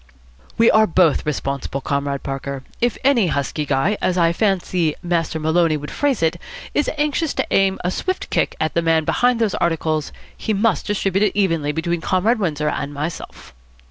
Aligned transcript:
"We 0.57 0.71
are 0.71 0.87
both 0.87 1.27
responsible, 1.27 1.79
Comrade 1.79 2.23
Parker. 2.23 2.63
If 2.81 2.97
any 3.03 3.27
husky 3.27 3.67
guy, 3.67 3.99
as 4.01 4.17
I 4.17 4.33
fancy 4.33 4.95
Master 5.03 5.39
Maloney 5.39 5.77
would 5.77 5.91
phrase 5.91 6.23
it, 6.23 6.37
is 6.73 6.89
anxious 6.97 7.35
to 7.35 7.45
aim 7.51 7.77
a 7.83 7.91
swift 7.91 8.31
kick 8.31 8.55
at 8.59 8.73
the 8.73 8.81
man 8.81 9.05
behind 9.05 9.39
those 9.39 9.53
articles, 9.53 10.11
he 10.35 10.55
must 10.55 10.87
distribute 10.87 11.21
it 11.25 11.37
evenly 11.37 11.71
between 11.71 12.01
Comrade 12.01 12.39
Windsor 12.39 12.69
and 12.69 12.91
myself." 12.95 13.53